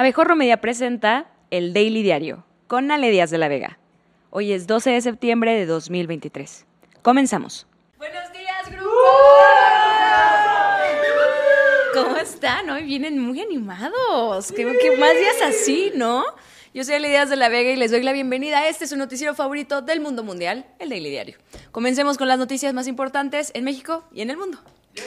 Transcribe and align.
Abejorro 0.00 0.34
Media 0.34 0.62
presenta 0.62 1.26
el 1.50 1.74
Daily 1.74 2.02
Diario 2.02 2.46
con 2.68 2.90
Ale 2.90 3.10
Díaz 3.10 3.28
de 3.28 3.36
la 3.36 3.48
Vega. 3.48 3.78
Hoy 4.30 4.50
es 4.50 4.66
12 4.66 4.92
de 4.92 5.02
septiembre 5.02 5.54
de 5.54 5.66
2023. 5.66 6.64
Comenzamos. 7.02 7.66
Buenos 7.98 8.32
días, 8.32 8.70
grupo. 8.70 8.90
¿Cómo 11.92 12.16
están? 12.16 12.70
Hoy 12.70 12.84
vienen 12.84 13.18
muy 13.18 13.42
animados. 13.42 14.52
¿Qué, 14.52 14.74
qué 14.80 14.96
más 14.96 15.12
días 15.18 15.42
así, 15.42 15.92
no? 15.94 16.24
Yo 16.72 16.82
soy 16.82 16.94
Ale 16.94 17.10
Díaz 17.10 17.28
de 17.28 17.36
la 17.36 17.50
Vega 17.50 17.70
y 17.70 17.76
les 17.76 17.90
doy 17.90 18.02
la 18.02 18.14
bienvenida 18.14 18.60
a 18.60 18.68
este 18.68 18.86
su 18.86 18.96
noticiero 18.96 19.34
favorito 19.34 19.82
del 19.82 20.00
mundo 20.00 20.24
mundial, 20.24 20.64
el 20.78 20.88
Daily 20.88 21.10
Diario. 21.10 21.36
Comencemos 21.72 22.16
con 22.16 22.26
las 22.26 22.38
noticias 22.38 22.72
más 22.72 22.88
importantes 22.88 23.50
en 23.52 23.64
México 23.64 24.08
y 24.14 24.22
en 24.22 24.30
el 24.30 24.38
mundo. 24.38 24.60
Y 24.94 25.00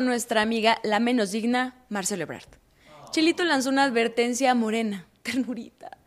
nuestra 0.00 0.42
amiga, 0.42 0.78
la 0.82 1.00
menos 1.00 1.32
digna, 1.32 1.84
Marcelo 1.88 2.24
Ebrard. 2.24 2.48
Chelito 3.10 3.44
lanzó 3.44 3.70
una 3.70 3.84
advertencia 3.84 4.50
a 4.50 4.54
Morena, 4.54 5.06
ternurita. 5.22 5.98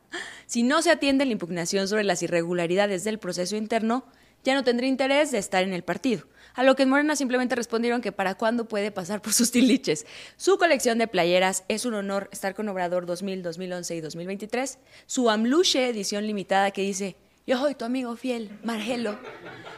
Si 0.46 0.64
no 0.64 0.82
se 0.82 0.92
atiende 0.92 1.26
la 1.26 1.32
impugnación 1.32 1.88
sobre 1.88 2.04
las 2.04 2.22
irregularidades 2.24 3.04
del 3.04 3.20
proceso 3.20 3.56
interno, 3.56 4.06
ya 4.44 4.54
no 4.54 4.64
tendría 4.64 4.90
interés 4.90 5.32
de 5.32 5.38
estar 5.38 5.64
en 5.64 5.74
el 5.74 5.84
partido. 5.84 6.28
A 6.54 6.64
lo 6.64 6.76
que 6.76 6.84
en 6.84 6.90
Morena 6.90 7.16
simplemente 7.16 7.56
respondieron 7.56 8.02
que 8.02 8.12
para 8.12 8.36
cuándo 8.36 8.68
puede 8.68 8.92
pasar 8.92 9.22
por 9.22 9.34
sus 9.34 9.52
tiliches. 9.52 10.06
Su 10.38 10.58
colección 10.58 10.98
de 10.98 11.08
playeras 11.08 11.64
es 11.68 11.86
un 11.86 11.96
honor 11.96 12.30
estar 12.32 12.54
con 12.54 12.70
Obrador 12.70 13.06
2000, 13.06 13.42
2011 13.42 13.96
y 13.96 14.02
2023. 14.02 14.80
Su 15.08 15.30
Amluche 15.30 15.88
edición 15.88 16.28
limitada 16.28 16.72
que 16.72 16.82
dice 16.84 17.16
yo 17.46 17.58
soy 17.58 17.76
tu 17.76 17.86
amigo 17.86 18.16
fiel, 18.16 18.58
Margelo. 18.64 19.18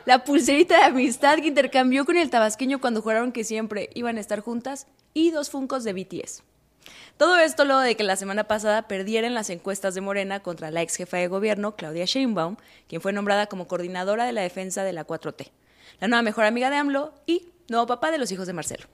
La 0.05 0.23
pulserita 0.23 0.77
de 0.77 0.83
amistad 0.83 1.38
que 1.38 1.47
intercambió 1.47 2.05
con 2.05 2.17
el 2.17 2.30
tabasqueño 2.30 2.80
cuando 2.80 3.02
juraron 3.02 3.31
que 3.31 3.44
siempre 3.44 3.89
iban 3.95 4.17
a 4.17 4.21
estar 4.21 4.39
juntas. 4.39 4.88
Y 5.13 5.31
dos 5.31 5.49
funcos 5.49 5.83
de 5.83 5.93
BTS. 5.93 6.43
Todo 7.17 7.39
esto 7.39 7.63
luego 7.63 7.80
de 7.80 7.95
que 7.95 8.03
la 8.03 8.17
semana 8.17 8.43
pasada 8.43 8.88
perdieran 8.88 9.33
las 9.33 9.49
encuestas 9.49 9.95
de 9.95 10.02
Morena 10.02 10.41
contra 10.41 10.71
la 10.71 10.81
ex 10.81 10.97
jefa 10.97 11.17
de 11.17 11.27
gobierno, 11.27 11.75
Claudia 11.75 12.05
Sheinbaum, 12.05 12.58
quien 12.88 13.02
fue 13.02 13.13
nombrada 13.13 13.47
como 13.47 13.67
coordinadora 13.67 14.25
de 14.25 14.33
la 14.33 14.41
defensa 14.41 14.83
de 14.83 14.91
la 14.91 15.08
4T, 15.08 15.52
la 16.02 16.09
nueva 16.09 16.21
mejor 16.21 16.43
amiga 16.43 16.69
de 16.69 16.75
AMLO 16.75 17.13
y 17.25 17.47
nuevo 17.69 17.88
papá 17.88 18.11
de 18.11 18.17
los 18.17 18.31
hijos 18.31 18.45
de 18.45 18.53
Marcelo. 18.53 18.86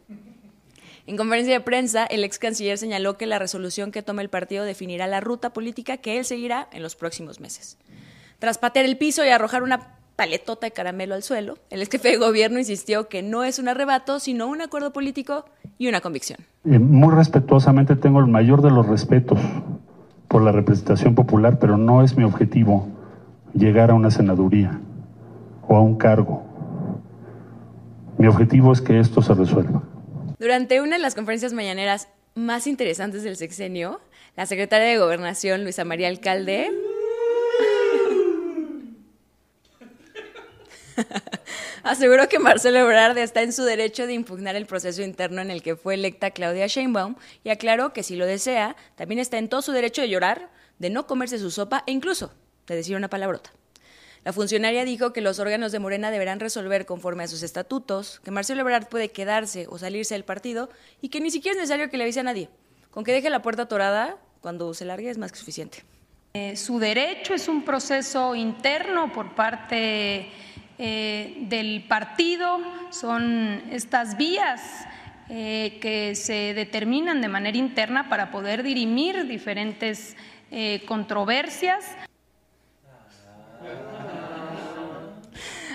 En 1.07 1.17
conferencia 1.17 1.53
de 1.53 1.61
prensa, 1.61 2.05
el 2.05 2.23
ex 2.23 2.37
canciller 2.37 2.77
señaló 2.77 3.17
que 3.17 3.25
la 3.25 3.39
resolución 3.39 3.91
que 3.91 4.03
tome 4.03 4.21
el 4.21 4.29
partido 4.29 4.63
definirá 4.63 5.07
la 5.07 5.19
ruta 5.19 5.51
política 5.51 5.97
que 5.97 6.19
él 6.19 6.25
seguirá 6.25 6.69
en 6.71 6.83
los 6.83 6.95
próximos 6.95 7.39
meses. 7.39 7.77
Tras 8.41 8.57
patear 8.57 8.87
el 8.87 8.97
piso 8.97 9.23
y 9.23 9.29
arrojar 9.29 9.61
una 9.61 9.99
paletota 10.15 10.65
de 10.65 10.71
caramelo 10.71 11.13
al 11.13 11.21
suelo, 11.21 11.59
el 11.69 11.83
ex 11.83 11.91
jefe 11.91 12.07
de 12.09 12.17
gobierno 12.17 12.57
insistió 12.57 13.07
que 13.07 13.21
no 13.21 13.43
es 13.43 13.59
un 13.59 13.67
arrebato, 13.67 14.19
sino 14.19 14.47
un 14.47 14.63
acuerdo 14.63 14.91
político 14.91 15.45
y 15.77 15.87
una 15.87 16.01
convicción. 16.01 16.39
Eh, 16.65 16.79
muy 16.79 17.13
respetuosamente 17.13 17.95
tengo 17.95 18.19
el 18.19 18.25
mayor 18.25 18.63
de 18.63 18.71
los 18.71 18.87
respetos 18.87 19.37
por 20.27 20.41
la 20.41 20.51
representación 20.51 21.13
popular, 21.13 21.59
pero 21.59 21.77
no 21.77 22.03
es 22.03 22.17
mi 22.17 22.23
objetivo 22.23 22.87
llegar 23.53 23.91
a 23.91 23.93
una 23.93 24.09
senaduría 24.09 24.81
o 25.67 25.75
a 25.75 25.81
un 25.81 25.95
cargo. 25.99 26.43
Mi 28.17 28.25
objetivo 28.25 28.73
es 28.73 28.81
que 28.81 28.99
esto 28.99 29.21
se 29.21 29.35
resuelva. 29.35 29.83
Durante 30.39 30.81
una 30.81 30.95
de 30.95 31.03
las 31.03 31.13
conferencias 31.13 31.53
mañaneras 31.53 32.07
más 32.33 32.65
interesantes 32.65 33.21
del 33.21 33.37
sexenio, 33.37 34.01
la 34.35 34.47
secretaria 34.47 34.87
de 34.87 34.97
Gobernación, 34.97 35.63
Luisa 35.63 35.85
María 35.85 36.07
Alcalde, 36.07 36.71
Aseguró 41.83 42.27
que 42.29 42.39
Marcelo 42.39 42.79
Ebrard 42.79 43.17
está 43.17 43.41
en 43.41 43.53
su 43.53 43.63
derecho 43.63 44.07
de 44.07 44.13
impugnar 44.13 44.55
el 44.55 44.65
proceso 44.65 45.01
interno 45.01 45.41
en 45.41 45.51
el 45.51 45.61
que 45.61 45.75
fue 45.75 45.95
electa 45.95 46.31
Claudia 46.31 46.67
Sheinbaum 46.67 47.15
y 47.43 47.49
aclaró 47.49 47.93
que 47.93 48.03
si 48.03 48.15
lo 48.15 48.25
desea, 48.25 48.75
también 48.95 49.19
está 49.19 49.37
en 49.37 49.49
todo 49.49 49.61
su 49.61 49.71
derecho 49.71 50.01
de 50.01 50.09
llorar, 50.09 50.49
de 50.79 50.89
no 50.89 51.07
comerse 51.07 51.39
su 51.39 51.51
sopa 51.51 51.83
e 51.87 51.91
incluso 51.91 52.33
de 52.67 52.75
decir 52.75 52.95
una 52.95 53.09
palabrota. 53.09 53.51
La 54.23 54.33
funcionaria 54.33 54.85
dijo 54.85 55.13
que 55.13 55.21
los 55.21 55.39
órganos 55.39 55.71
de 55.71 55.79
Morena 55.79 56.11
deberán 56.11 56.39
resolver 56.39 56.85
conforme 56.85 57.23
a 57.23 57.27
sus 57.27 57.41
estatutos, 57.41 58.19
que 58.23 58.29
Marcelo 58.29 58.61
Ebrard 58.61 58.87
puede 58.87 59.09
quedarse 59.09 59.65
o 59.67 59.79
salirse 59.79 60.13
del 60.13 60.23
partido 60.23 60.69
y 61.01 61.09
que 61.09 61.21
ni 61.21 61.31
siquiera 61.31 61.53
es 61.53 61.57
necesario 61.57 61.89
que 61.89 61.97
le 61.97 62.03
avise 62.03 62.19
a 62.19 62.23
nadie. 62.23 62.49
Con 62.91 63.03
que 63.03 63.13
deje 63.13 63.31
la 63.31 63.41
puerta 63.41 63.63
atorada 63.63 64.17
cuando 64.41 64.73
se 64.75 64.85
largue 64.85 65.09
es 65.09 65.17
más 65.17 65.31
que 65.31 65.39
suficiente. 65.39 65.83
Eh, 66.33 66.55
su 66.55 66.77
derecho 66.77 67.33
es 67.33 67.47
un 67.47 67.65
proceso 67.65 68.35
interno 68.35 69.11
por 69.11 69.33
parte 69.33 70.29
eh, 70.83 71.37
del 71.41 71.85
partido, 71.87 72.57
son 72.89 73.61
estas 73.69 74.17
vías 74.17 74.59
eh, 75.29 75.77
que 75.79 76.15
se 76.15 76.55
determinan 76.55 77.21
de 77.21 77.27
manera 77.27 77.55
interna 77.55 78.09
para 78.09 78.31
poder 78.31 78.63
dirimir 78.63 79.27
diferentes 79.27 80.17
eh, 80.49 80.81
controversias. 80.87 81.85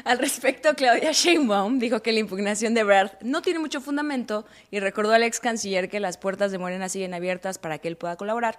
Al 0.02 0.18
respecto, 0.18 0.74
Claudia 0.74 1.12
Sheinbaum 1.12 1.78
dijo 1.78 2.02
que 2.02 2.10
la 2.10 2.18
impugnación 2.18 2.74
de 2.74 2.82
Brad 2.82 3.12
no 3.22 3.42
tiene 3.42 3.60
mucho 3.60 3.80
fundamento 3.80 4.44
y 4.72 4.80
recordó 4.80 5.12
al 5.12 5.22
ex 5.22 5.38
canciller 5.38 5.88
que 5.88 6.00
las 6.00 6.18
puertas 6.18 6.50
de 6.50 6.58
Morena 6.58 6.88
siguen 6.88 7.14
abiertas 7.14 7.58
para 7.58 7.78
que 7.78 7.86
él 7.86 7.96
pueda 7.96 8.16
colaborar, 8.16 8.58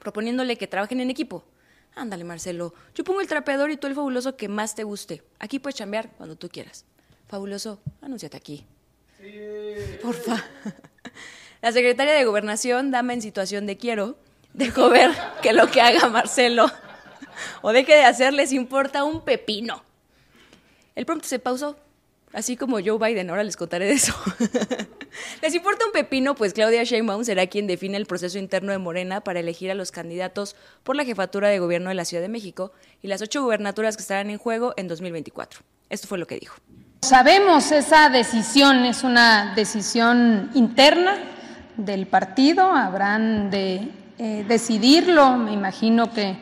proponiéndole 0.00 0.56
que 0.56 0.66
trabajen 0.66 0.98
en 0.98 1.10
equipo 1.10 1.44
Ándale, 1.98 2.22
Marcelo. 2.22 2.72
Yo 2.94 3.02
pongo 3.02 3.20
el 3.20 3.26
trapeador 3.26 3.72
y 3.72 3.76
tú 3.76 3.88
el 3.88 3.94
fabuloso 3.96 4.36
que 4.36 4.48
más 4.48 4.76
te 4.76 4.84
guste. 4.84 5.24
Aquí 5.40 5.58
puedes 5.58 5.74
chambear 5.74 6.10
cuando 6.12 6.36
tú 6.36 6.48
quieras. 6.48 6.84
Fabuloso, 7.26 7.80
anúnciate 8.00 8.36
aquí. 8.36 8.64
Sí. 9.20 9.98
Porfa. 10.00 10.44
La 11.60 11.72
secretaria 11.72 12.12
de 12.14 12.24
Gobernación, 12.24 12.92
dama 12.92 13.14
en 13.14 13.20
situación 13.20 13.66
de 13.66 13.76
quiero, 13.76 14.16
dejó 14.52 14.90
ver 14.90 15.10
que 15.42 15.52
lo 15.52 15.68
que 15.72 15.80
haga 15.80 16.08
Marcelo 16.08 16.70
o 17.62 17.72
deje 17.72 17.96
de 17.96 18.04
hacer 18.04 18.32
les 18.32 18.52
importa 18.52 19.02
un 19.02 19.24
pepino. 19.24 19.82
El 20.94 21.04
pronto 21.04 21.26
se 21.26 21.40
pausó 21.40 21.76
Así 22.32 22.56
como 22.56 22.78
Joe 22.84 22.98
Biden, 22.98 23.30
ahora 23.30 23.42
les 23.42 23.56
contaré 23.56 23.86
de 23.86 23.92
eso. 23.92 24.14
¿Les 25.42 25.54
importa 25.54 25.86
un 25.86 25.92
pepino? 25.92 26.34
Pues 26.34 26.52
Claudia 26.52 26.84
Sheinbaum 26.84 27.24
será 27.24 27.46
quien 27.46 27.66
define 27.66 27.96
el 27.96 28.06
proceso 28.06 28.38
interno 28.38 28.72
de 28.72 28.78
Morena 28.78 29.22
para 29.22 29.40
elegir 29.40 29.70
a 29.70 29.74
los 29.74 29.92
candidatos 29.92 30.54
por 30.82 30.94
la 30.94 31.04
jefatura 31.04 31.48
de 31.48 31.58
gobierno 31.58 31.88
de 31.88 31.94
la 31.94 32.04
Ciudad 32.04 32.22
de 32.22 32.28
México 32.28 32.72
y 33.02 33.08
las 33.08 33.22
ocho 33.22 33.42
gubernaturas 33.42 33.96
que 33.96 34.02
estarán 34.02 34.30
en 34.30 34.38
juego 34.38 34.74
en 34.76 34.88
2024. 34.88 35.60
Esto 35.88 36.06
fue 36.06 36.18
lo 36.18 36.26
que 36.26 36.38
dijo. 36.38 36.56
Sabemos 37.02 37.72
esa 37.72 38.10
decisión, 38.10 38.84
es 38.84 39.04
una 39.04 39.54
decisión 39.54 40.50
interna 40.54 41.16
del 41.76 42.06
partido, 42.06 42.72
habrán 42.72 43.50
de 43.50 43.88
eh, 44.18 44.44
decidirlo, 44.46 45.36
me 45.36 45.52
imagino 45.52 46.12
que 46.12 46.36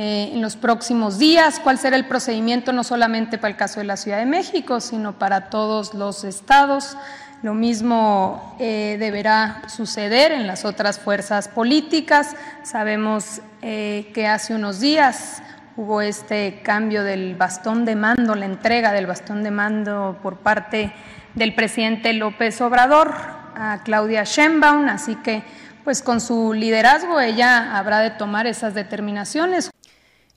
eh, 0.00 0.30
en 0.32 0.40
los 0.40 0.54
próximos 0.54 1.18
días, 1.18 1.58
cuál 1.58 1.76
será 1.76 1.96
el 1.96 2.06
procedimiento 2.06 2.72
no 2.72 2.84
solamente 2.84 3.36
para 3.36 3.50
el 3.50 3.56
caso 3.56 3.80
de 3.80 3.84
la 3.84 3.96
Ciudad 3.96 4.18
de 4.18 4.26
México, 4.26 4.78
sino 4.78 5.18
para 5.18 5.50
todos 5.50 5.92
los 5.92 6.22
estados. 6.22 6.96
Lo 7.42 7.52
mismo 7.52 8.54
eh, 8.60 8.96
deberá 9.00 9.62
suceder 9.66 10.30
en 10.30 10.46
las 10.46 10.64
otras 10.64 11.00
fuerzas 11.00 11.48
políticas. 11.48 12.36
Sabemos 12.62 13.40
eh, 13.60 14.12
que 14.14 14.28
hace 14.28 14.54
unos 14.54 14.78
días 14.78 15.42
hubo 15.76 16.00
este 16.00 16.60
cambio 16.62 17.02
del 17.02 17.34
bastón 17.34 17.84
de 17.84 17.96
mando, 17.96 18.36
la 18.36 18.46
entrega 18.46 18.92
del 18.92 19.08
bastón 19.08 19.42
de 19.42 19.50
mando 19.50 20.16
por 20.22 20.36
parte 20.36 20.92
del 21.34 21.56
presidente 21.56 22.12
López 22.12 22.60
Obrador 22.60 23.12
a 23.56 23.80
Claudia 23.82 24.22
Sheinbaum, 24.22 24.86
así 24.86 25.16
que 25.16 25.42
pues 25.82 26.02
con 26.02 26.20
su 26.20 26.52
liderazgo 26.52 27.18
ella 27.18 27.76
habrá 27.76 27.98
de 27.98 28.10
tomar 28.10 28.46
esas 28.46 28.74
determinaciones. 28.74 29.70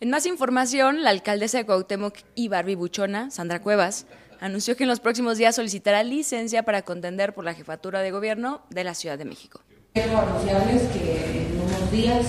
En 0.01 0.09
más 0.09 0.25
información, 0.25 1.03
la 1.03 1.12
alcaldesa 1.12 1.59
de 1.59 1.65
Cuauhtémoc 1.68 2.18
y 2.33 2.50
Buchona, 2.74 3.30
Sandra 3.30 3.62
Cuevas, 3.62 4.07
anunció 4.39 4.75
que 4.75 4.86
en 4.86 4.89
los 4.89 5.00
próximos 5.00 5.38
días 5.38 5.56
solicitará 5.56 6.01
licencia 6.01 6.63
para 6.63 6.81
contender 6.81 7.36
por 7.36 7.45
la 7.45 7.53
jefatura 7.53 8.00
de 8.00 8.09
gobierno 8.09 8.63
de 8.71 8.83
la 8.83 8.95
Ciudad 8.95 9.19
de 9.19 9.25
México. 9.25 9.62
Quiero 9.94 10.18
anunciarles 10.18 10.81
que 10.88 11.45
en 11.45 11.62
unos 11.62 11.92
días 11.92 12.25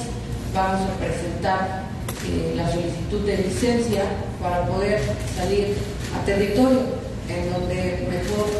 vamos 0.52 0.86
a 0.86 0.98
presentar 0.98 1.84
eh, 2.26 2.52
la 2.56 2.70
solicitud 2.70 3.20
de 3.24 3.38
licencia 3.38 4.04
para 4.42 4.66
poder 4.66 5.00
salir 5.34 5.74
a 6.14 6.22
territorio 6.26 6.82
en 7.30 7.52
donde 7.54 8.06
mejor 8.10 8.50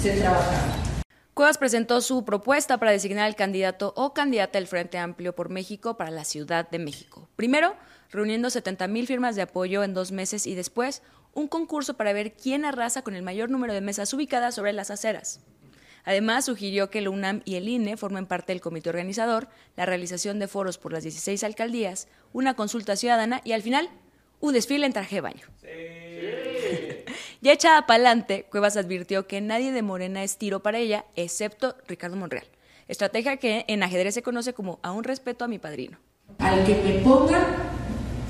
se 0.00 0.20
trabaja. 0.20 0.82
Cuevas 1.34 1.58
presentó 1.58 2.00
su 2.00 2.24
propuesta 2.24 2.78
para 2.78 2.92
designar 2.92 3.24
al 3.24 3.34
candidato 3.34 3.92
o 3.96 4.14
candidata 4.14 4.60
del 4.60 4.68
Frente 4.68 4.98
Amplio 4.98 5.34
por 5.34 5.48
México 5.48 5.96
para 5.96 6.12
la 6.12 6.24
Ciudad 6.24 6.70
de 6.70 6.78
México. 6.78 7.28
Primero, 7.34 7.74
reuniendo 8.12 8.50
70 8.50 8.86
mil 8.88 9.06
firmas 9.06 9.34
de 9.34 9.42
apoyo 9.42 9.82
en 9.82 9.94
dos 9.94 10.12
meses 10.12 10.46
y 10.46 10.54
después 10.54 11.02
un 11.34 11.48
concurso 11.48 11.94
para 11.94 12.12
ver 12.12 12.34
quién 12.34 12.64
arrasa 12.64 13.02
con 13.02 13.14
el 13.14 13.22
mayor 13.22 13.50
número 13.50 13.72
de 13.72 13.80
mesas 13.80 14.12
ubicadas 14.12 14.54
sobre 14.54 14.72
las 14.72 14.90
aceras. 14.90 15.40
Además, 16.04 16.44
sugirió 16.44 16.90
que 16.90 17.00
la 17.00 17.10
UNAM 17.10 17.42
y 17.44 17.54
el 17.54 17.68
INE 17.68 17.96
formen 17.96 18.26
parte 18.26 18.52
del 18.52 18.60
comité 18.60 18.90
organizador, 18.90 19.48
la 19.76 19.86
realización 19.86 20.38
de 20.38 20.48
foros 20.48 20.78
por 20.78 20.92
las 20.92 21.04
16 21.04 21.44
alcaldías, 21.44 22.08
una 22.32 22.54
consulta 22.54 22.96
ciudadana 22.96 23.40
y 23.44 23.52
al 23.52 23.62
final 23.62 23.88
un 24.40 24.52
desfile 24.52 24.84
en 24.84 24.92
traje 24.92 25.16
de 25.16 25.20
baño. 25.20 25.46
ya 27.40 27.52
echada 27.52 27.86
para 27.86 27.96
adelante, 27.96 28.46
Cuevas 28.50 28.76
advirtió 28.76 29.28
que 29.28 29.40
nadie 29.40 29.70
de 29.70 29.82
Morena 29.82 30.24
es 30.24 30.38
tiro 30.38 30.60
para 30.60 30.78
ella, 30.78 31.06
excepto 31.14 31.76
Ricardo 31.86 32.16
Monreal. 32.16 32.46
Estrategia 32.88 33.36
que 33.36 33.64
en 33.68 33.82
ajedrez 33.84 34.14
se 34.14 34.22
conoce 34.22 34.52
como 34.52 34.80
a 34.82 34.90
un 34.90 35.04
respeto 35.04 35.44
a 35.44 35.48
mi 35.48 35.60
padrino. 35.60 35.98
Al 36.38 36.64
que 36.64 36.74
me 36.74 36.98
ponga, 36.98 37.46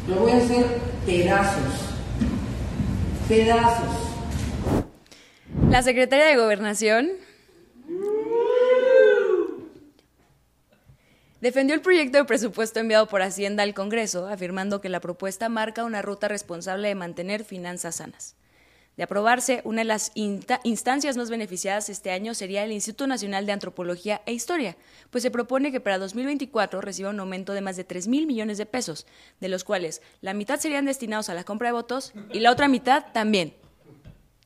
lo 0.08 0.16
voy 0.16 0.32
a 0.32 0.36
hacer 0.38 0.66
pedazos. 1.06 1.74
Pedazos. 3.28 4.12
La 5.70 5.82
secretaria 5.82 6.26
de 6.26 6.36
Gobernación 6.36 7.10
defendió 11.40 11.74
el 11.74 11.80
proyecto 11.80 12.18
de 12.18 12.24
presupuesto 12.24 12.80
enviado 12.80 13.06
por 13.06 13.22
Hacienda 13.22 13.62
al 13.62 13.74
Congreso, 13.74 14.28
afirmando 14.28 14.80
que 14.80 14.88
la 14.88 15.00
propuesta 15.00 15.48
marca 15.48 15.84
una 15.84 16.02
ruta 16.02 16.28
responsable 16.28 16.88
de 16.88 16.94
mantener 16.94 17.44
finanzas 17.44 17.96
sanas. 17.96 18.36
De 18.96 19.04
aprobarse, 19.04 19.62
una 19.64 19.80
de 19.80 19.86
las 19.86 20.12
instancias 20.14 21.16
más 21.16 21.30
beneficiadas 21.30 21.88
este 21.88 22.10
año 22.10 22.34
sería 22.34 22.62
el 22.62 22.72
Instituto 22.72 23.06
Nacional 23.06 23.46
de 23.46 23.52
Antropología 23.52 24.20
e 24.26 24.34
Historia, 24.34 24.76
pues 25.10 25.22
se 25.22 25.30
propone 25.30 25.72
que 25.72 25.80
para 25.80 25.96
2024 25.96 26.82
reciba 26.82 27.08
un 27.08 27.20
aumento 27.20 27.54
de 27.54 27.62
más 27.62 27.76
de 27.76 27.84
3 27.84 28.08
mil 28.08 28.26
millones 28.26 28.58
de 28.58 28.66
pesos, 28.66 29.06
de 29.40 29.48
los 29.48 29.64
cuales 29.64 30.02
la 30.20 30.34
mitad 30.34 30.60
serían 30.60 30.84
destinados 30.84 31.30
a 31.30 31.34
la 31.34 31.44
compra 31.44 31.68
de 31.68 31.72
votos 31.72 32.12
y 32.32 32.40
la 32.40 32.50
otra 32.50 32.68
mitad 32.68 33.06
también. 33.14 33.54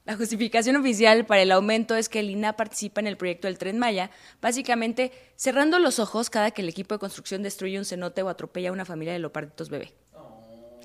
La 0.04 0.16
justificación 0.16 0.76
oficial 0.76 1.26
para 1.26 1.42
el 1.42 1.50
aumento 1.50 1.96
es 1.96 2.08
que 2.08 2.20
el 2.20 2.30
INA 2.30 2.52
participa 2.52 3.00
en 3.00 3.08
el 3.08 3.16
proyecto 3.16 3.48
del 3.48 3.58
Tren 3.58 3.76
Maya, 3.76 4.12
básicamente 4.40 5.10
cerrando 5.34 5.80
los 5.80 5.98
ojos 5.98 6.30
cada 6.30 6.52
que 6.52 6.62
el 6.62 6.68
equipo 6.68 6.94
de 6.94 7.00
construcción 7.00 7.42
destruye 7.42 7.76
un 7.76 7.84
cenote 7.84 8.22
o 8.22 8.28
atropella 8.28 8.68
a 8.68 8.72
una 8.72 8.84
familia 8.84 9.12
de 9.12 9.18
loparditos 9.18 9.68
bebé. 9.68 9.92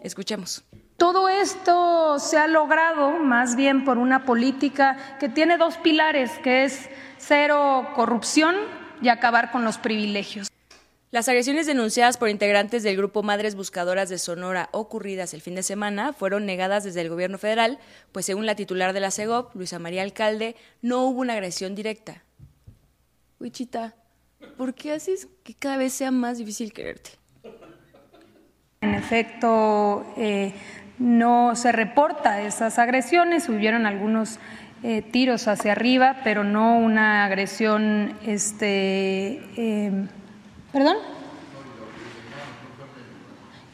Escuchemos. 0.02 0.64
Todo 0.98 1.30
esto 1.30 2.20
se 2.20 2.38
ha 2.38 2.48
logrado 2.48 3.20
más 3.20 3.56
bien 3.56 3.86
por 3.86 3.98
una 3.98 4.26
política 4.26 5.18
que 5.20 5.30
tiene 5.30 5.58
dos 5.58 5.78
pilares, 5.78 6.32
que 6.44 6.64
es 6.64 6.90
cero 7.18 7.88
corrupción 7.96 8.56
y 9.02 9.10
acabar 9.10 9.52
con 9.52 9.64
los 9.64 9.78
privilegios. 9.78 10.48
Las 11.12 11.28
agresiones 11.28 11.66
denunciadas 11.66 12.18
por 12.18 12.30
integrantes 12.30 12.84
del 12.84 12.96
grupo 12.96 13.22
Madres 13.22 13.56
Buscadoras 13.56 14.08
de 14.08 14.18
Sonora 14.18 14.70
ocurridas 14.72 15.34
el 15.34 15.42
fin 15.42 15.56
de 15.56 15.64
semana 15.64 16.14
fueron 16.14 16.46
negadas 16.46 16.86
desde 16.86 17.02
el 17.02 17.10
gobierno 17.10 17.38
federal, 17.38 17.80
pues 18.12 18.26
según 18.26 18.46
la 18.46 18.56
titular 18.56 18.94
de 18.94 19.02
la 19.02 19.12
CEGOP, 19.12 19.54
Luisa 19.56 19.78
María 19.78 20.04
Alcalde, 20.04 20.56
no 20.82 21.04
hubo 21.04 21.20
una 21.20 21.34
agresión 21.34 21.76
directa. 21.76 22.24
Wichita, 23.42 23.96
¿por 24.56 24.74
qué 24.74 24.94
haces 24.94 25.28
que 25.44 25.54
cada 25.54 25.78
vez 25.78 25.92
sea 25.94 26.12
más 26.12 26.38
difícil 26.38 26.72
quererte? 26.72 27.12
En 28.84 28.96
efecto, 28.96 30.12
eh, 30.18 30.54
no 30.98 31.56
se 31.56 31.72
reporta 31.72 32.42
esas 32.42 32.80
agresiones, 32.80 33.48
hubieron 33.48 33.86
algunos 33.86 34.40
eh, 34.82 35.04
tiros 35.04 35.48
hacia 35.48 35.74
arriba, 35.74 36.18
pero 36.24 36.44
no 36.44 36.80
una 36.80 37.26
agresión, 37.26 38.18
este, 38.26 39.40
em, 39.56 40.08
perdón. 40.74 40.98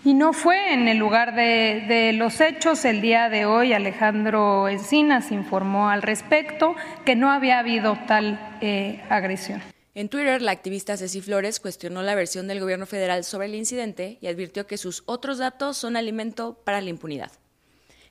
Y 0.03 0.13
no 0.13 0.33
fue 0.33 0.73
en 0.73 0.89
el 0.89 0.97
lugar 0.97 1.35
de, 1.35 2.11
los 2.13 2.41
hechos. 2.41 2.83
El 2.83 2.99
día 2.99 3.29
de 3.29 3.45
hoy 3.45 3.71
Alejandro 3.71 4.67
Encinas 4.67 5.31
informó 5.31 5.89
al 5.89 6.01
respecto 6.01 6.75
que 7.05 7.15
no 7.15 7.31
había 7.31 7.59
habido 7.59 7.97
tal 8.07 8.37
eh, 8.59 9.01
agresión. 9.09 9.61
En 9.97 10.09
Twitter, 10.09 10.43
la 10.43 10.51
activista 10.51 10.95
Ceci 10.95 11.21
Flores 11.21 11.59
cuestionó 11.59 12.03
la 12.03 12.13
versión 12.13 12.47
del 12.47 12.59
gobierno 12.59 12.85
federal 12.85 13.23
sobre 13.23 13.47
el 13.47 13.55
incidente 13.55 14.19
y 14.21 14.27
advirtió 14.27 14.67
que 14.67 14.77
sus 14.77 15.01
otros 15.07 15.39
datos 15.39 15.75
son 15.75 15.97
alimento 15.97 16.53
para 16.63 16.81
la 16.81 16.91
impunidad. 16.91 17.31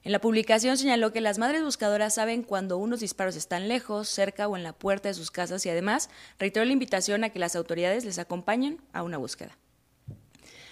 En 0.03 0.11
la 0.11 0.21
publicación 0.21 0.77
señaló 0.77 1.12
que 1.12 1.21
las 1.21 1.38
madres 1.38 1.62
buscadoras 1.62 2.17
saben 2.17 2.43
cuando 2.43 2.77
unos 2.77 2.99
disparos 2.99 3.37
están 3.37 3.69
lejos, 3.69 4.09
cerca 4.09 4.49
o 4.49 4.56
en 4.56 4.65
la 4.65 4.73
puerta 4.73 5.09
de 5.09 5.15
sus 5.15 5.31
casas 5.31 5.65
y 5.65 5.71
además 5.71 6.11
reiteró 6.41 6.65
la 6.65 6.73
invitación 6.73 7.23
a 7.23 7.31
que 7.31 7.38
las 7.38 7.55
autoridades 7.55 8.05
les 8.05 8.19
acompañen 8.19 8.81
a 8.93 9.05
una 9.05 9.19
búsqueda. 9.19 9.56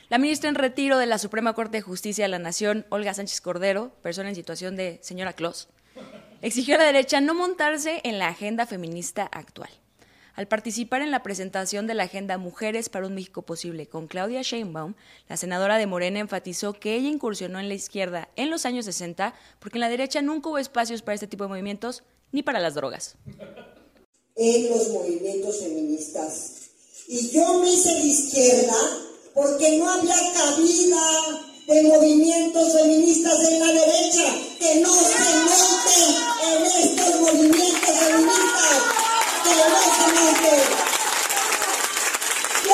La 0.08 0.18
ministra 0.18 0.48
en 0.48 0.56
retiro 0.56 0.98
de 0.98 1.06
la 1.06 1.18
Suprema 1.18 1.52
Corte 1.52 1.76
de 1.76 1.82
Justicia 1.82 2.24
de 2.24 2.30
la 2.30 2.40
Nación, 2.40 2.86
Olga 2.88 3.14
Sánchez 3.14 3.40
Cordero, 3.40 3.92
persona 4.02 4.30
en 4.30 4.34
situación 4.34 4.74
de 4.74 4.98
señora 5.00 5.32
Claus, 5.32 5.68
exigió 6.42 6.74
a 6.74 6.78
la 6.78 6.86
derecha 6.86 7.20
no 7.20 7.34
montarse 7.34 8.00
en 8.02 8.18
la 8.18 8.26
agenda 8.26 8.66
feminista 8.66 9.22
actual 9.26 9.70
al 10.34 10.48
participar 10.48 11.02
en 11.02 11.10
la 11.10 11.22
presentación 11.22 11.86
de 11.86 11.94
la 11.94 12.04
Agenda 12.04 12.38
Mujeres 12.38 12.88
para 12.88 13.06
un 13.06 13.14
México 13.14 13.42
Posible 13.42 13.86
con 13.86 14.06
Claudia 14.06 14.42
Sheinbaum, 14.42 14.94
la 15.28 15.36
senadora 15.36 15.78
de 15.78 15.86
Morena 15.86 16.18
enfatizó 16.20 16.72
que 16.72 16.96
ella 16.96 17.08
incursionó 17.08 17.60
en 17.60 17.68
la 17.68 17.74
izquierda 17.74 18.28
en 18.36 18.50
los 18.50 18.66
años 18.66 18.84
60 18.84 19.34
porque 19.60 19.78
en 19.78 19.80
la 19.80 19.88
derecha 19.88 20.22
nunca 20.22 20.48
hubo 20.48 20.58
espacios 20.58 21.02
para 21.02 21.14
este 21.14 21.26
tipo 21.26 21.44
de 21.44 21.48
movimientos 21.48 22.02
ni 22.32 22.42
para 22.42 22.58
las 22.58 22.74
drogas. 22.74 23.16
En 24.36 24.70
los 24.70 24.88
movimientos 24.88 25.60
feministas. 25.60 26.52
Y 27.06 27.30
yo 27.30 27.60
me 27.60 27.72
hice 27.72 27.94
de 27.94 28.00
izquierda 28.00 28.74
porque 29.34 29.78
no 29.78 29.88
había 29.88 30.16
cabida 30.32 31.02
de 31.66 31.82
movimientos 31.84 32.72
feministas 32.72 33.38
en 33.44 33.60
la 33.60 33.72
derecha 33.72 34.34
que 34.58 34.80
no 34.80 34.92
se 34.92 35.34
monten 35.44 36.16
en 36.48 36.64
estos 36.64 37.20
movimientos 37.20 37.98
feministas 37.98 38.93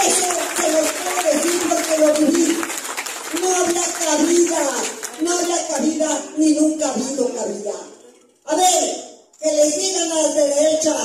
eso 0.06 0.26
se 0.56 0.72
los 0.72 0.86
puedo 0.92 1.20
decir 1.32 1.60
porque 1.68 1.98
lo. 1.98 2.10
No 3.40 3.56
había 3.56 3.82
cabida, 3.82 4.62
no 5.20 5.38
había 5.38 5.68
cabida 5.68 6.22
ni 6.36 6.52
nunca 6.54 6.88
ha 6.88 6.92
habido 6.92 7.34
cabida. 7.34 7.72
A 8.46 8.56
ver, 8.56 9.20
que 9.40 9.52
les 9.52 9.76
digan 9.76 10.12
a 10.12 10.22
las 10.22 10.34
de 10.34 10.48
derecha 10.48 10.96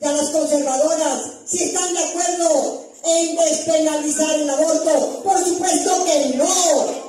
y 0.00 0.04
a 0.04 0.12
las 0.12 0.30
conservadoras 0.30 1.22
si 1.46 1.64
están 1.64 1.94
de 1.94 2.04
acuerdo 2.04 2.84
en 3.04 3.36
despenalizar 3.36 4.40
el 4.40 4.50
aborto. 4.50 5.22
Por 5.22 5.44
supuesto 5.44 6.04
que 6.04 6.34
no. 6.36 7.06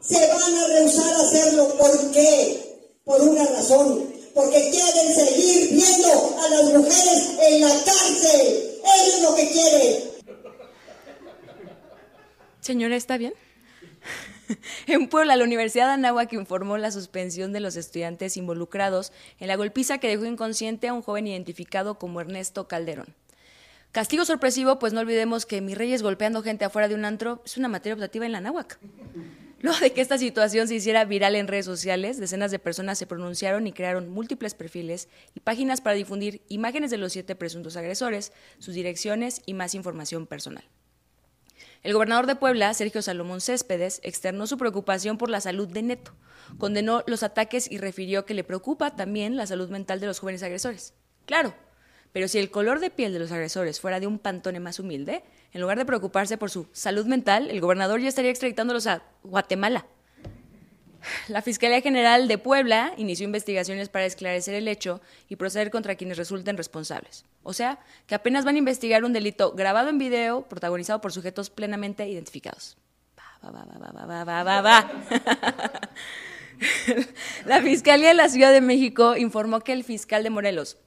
Se 0.00 0.26
van 0.28 0.56
a 0.56 0.66
rehusar 0.68 1.14
a 1.14 1.22
hacerlo. 1.22 1.68
¿Por 1.76 2.10
qué? 2.12 2.90
Por 3.04 3.20
una 3.22 3.44
razón 3.44 4.16
porque 4.36 4.70
quieren 4.70 5.14
seguir 5.14 5.65
las 6.50 6.64
mujeres 6.64 7.38
en 7.40 7.60
la 7.60 7.68
cárcel. 7.68 8.80
Eso 8.84 9.16
es 9.16 9.22
lo 9.22 9.34
que 9.34 9.50
quieren. 9.50 10.16
Señora, 12.60 12.96
¿está 12.96 13.16
bien? 13.16 13.34
En 14.86 15.08
Puebla, 15.08 15.36
la 15.36 15.44
Universidad 15.44 15.86
de 15.86 15.94
Anáhuac 15.94 16.32
informó 16.32 16.78
la 16.78 16.90
suspensión 16.90 17.52
de 17.52 17.60
los 17.60 17.76
estudiantes 17.76 18.36
involucrados 18.36 19.12
en 19.40 19.48
la 19.48 19.56
golpiza 19.56 19.98
que 19.98 20.08
dejó 20.08 20.24
inconsciente 20.24 20.88
a 20.88 20.92
un 20.92 21.02
joven 21.02 21.26
identificado 21.26 21.98
como 21.98 22.20
Ernesto 22.20 22.68
Calderón. 22.68 23.14
Castigo 23.92 24.24
sorpresivo, 24.24 24.78
pues 24.78 24.92
no 24.92 25.00
olvidemos 25.00 25.46
que 25.46 25.60
mis 25.60 25.76
reyes 25.76 26.02
golpeando 26.02 26.42
gente 26.42 26.64
afuera 26.64 26.88
de 26.88 26.94
un 26.94 27.04
antro 27.04 27.42
es 27.44 27.56
una 27.56 27.68
materia 27.68 27.94
optativa 27.94 28.26
en 28.26 28.32
la 28.32 28.38
Anáhuac. 28.38 28.78
De 29.72 29.92
que 29.92 30.00
esta 30.00 30.16
situación 30.16 30.68
se 30.68 30.76
hiciera 30.76 31.04
viral 31.04 31.34
en 31.34 31.48
redes 31.48 31.64
sociales, 31.64 32.18
decenas 32.18 32.52
de 32.52 32.60
personas 32.60 32.98
se 32.98 33.06
pronunciaron 33.06 33.66
y 33.66 33.72
crearon 33.72 34.08
múltiples 34.08 34.54
perfiles 34.54 35.08
y 35.34 35.40
páginas 35.40 35.80
para 35.80 35.96
difundir 35.96 36.40
imágenes 36.48 36.92
de 36.92 36.98
los 36.98 37.12
siete 37.12 37.34
presuntos 37.34 37.76
agresores, 37.76 38.32
sus 38.58 38.74
direcciones 38.74 39.42
y 39.44 39.54
más 39.54 39.74
información 39.74 40.28
personal. 40.28 40.64
El 41.82 41.94
gobernador 41.94 42.26
de 42.26 42.36
Puebla, 42.36 42.72
Sergio 42.74 43.02
Salomón 43.02 43.40
Céspedes, 43.40 44.00
externó 44.04 44.46
su 44.46 44.56
preocupación 44.56 45.18
por 45.18 45.30
la 45.30 45.40
salud 45.40 45.66
de 45.66 45.82
Neto, 45.82 46.12
condenó 46.58 47.02
los 47.08 47.24
ataques 47.24 47.68
y 47.68 47.78
refirió 47.78 48.24
que 48.24 48.34
le 48.34 48.44
preocupa 48.44 48.94
también 48.94 49.36
la 49.36 49.48
salud 49.48 49.68
mental 49.68 49.98
de 49.98 50.06
los 50.06 50.20
jóvenes 50.20 50.44
agresores. 50.44 50.94
Claro, 51.26 51.54
pero 52.16 52.28
si 52.28 52.38
el 52.38 52.50
color 52.50 52.80
de 52.80 52.88
piel 52.88 53.12
de 53.12 53.18
los 53.18 53.30
agresores 53.30 53.78
fuera 53.78 54.00
de 54.00 54.06
un 54.06 54.18
pantone 54.18 54.58
más 54.58 54.80
humilde, 54.80 55.22
en 55.52 55.60
lugar 55.60 55.76
de 55.76 55.84
preocuparse 55.84 56.38
por 56.38 56.50
su 56.50 56.66
salud 56.72 57.04
mental, 57.04 57.50
el 57.50 57.60
gobernador 57.60 58.00
ya 58.00 58.08
estaría 58.08 58.30
extraditándolos 58.30 58.86
a 58.86 59.02
Guatemala. 59.22 59.84
La 61.28 61.42
Fiscalía 61.42 61.82
General 61.82 62.26
de 62.26 62.38
Puebla 62.38 62.94
inició 62.96 63.26
investigaciones 63.26 63.90
para 63.90 64.06
esclarecer 64.06 64.54
el 64.54 64.66
hecho 64.66 65.02
y 65.28 65.36
proceder 65.36 65.70
contra 65.70 65.96
quienes 65.96 66.16
resulten 66.16 66.56
responsables. 66.56 67.26
O 67.42 67.52
sea, 67.52 67.80
que 68.06 68.14
apenas 68.14 68.46
van 68.46 68.54
a 68.54 68.60
investigar 68.60 69.04
un 69.04 69.12
delito 69.12 69.52
grabado 69.52 69.90
en 69.90 69.98
video 69.98 70.48
protagonizado 70.48 71.02
por 71.02 71.12
sujetos 71.12 71.50
plenamente 71.50 72.08
identificados. 72.08 72.78
La 77.44 77.60
Fiscalía 77.60 78.08
de 78.08 78.14
la 78.14 78.30
Ciudad 78.30 78.52
de 78.52 78.62
México 78.62 79.18
informó 79.18 79.60
que 79.60 79.74
el 79.74 79.84
fiscal 79.84 80.22
de 80.22 80.30
Morelos, 80.30 80.78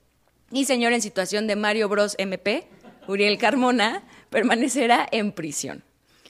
y 0.52 0.66
señor 0.66 0.94
en 0.94 1.02
situación 1.02 1.48
de 1.48 1.56
Mario 1.56 1.90
Bros 1.90 2.16
MP, 2.18 2.68
Uriel 3.08 3.38
Carmona, 3.38 4.04
permanecerá 4.30 5.08
en 5.12 5.32
prisión. 5.32 5.84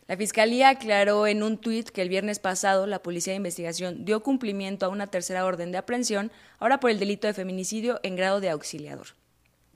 La 0.08 0.18
Fiscalía 0.18 0.70
aclaró 0.70 1.28
en 1.28 1.44
un 1.44 1.58
tuit 1.58 1.90
que 1.90 2.02
el 2.02 2.10
viernes 2.10 2.40
pasado 2.40 2.88
la 2.88 3.04
Policía 3.04 3.34
de 3.34 3.38
Investigación 3.38 4.06
dio 4.06 4.24
cumplimiento 4.24 4.86
a 4.86 4.90
una 4.90 5.08
tercera 5.08 5.46
orden 5.46 5.72
de 5.72 5.78
aprehensión, 5.78 6.32
ahora 6.58 6.80
por 6.80 6.90
el 6.90 6.98
delito 6.98 7.28
de 7.28 7.36
feminicidio 7.36 8.00
en 8.02 8.16
grado 8.16 8.40
de 8.40 8.50
auxiliador. 8.50 9.08